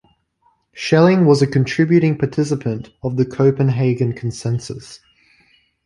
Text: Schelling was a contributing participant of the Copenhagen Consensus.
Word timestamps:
Schelling 0.73 1.27
was 1.27 1.43
a 1.43 1.45
contributing 1.45 2.17
participant 2.17 2.89
of 3.03 3.17
the 3.17 3.23
Copenhagen 3.23 4.13
Consensus. 4.13 4.99